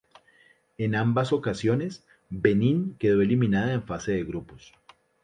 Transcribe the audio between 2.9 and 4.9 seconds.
quedó eliminada en fase de grupos.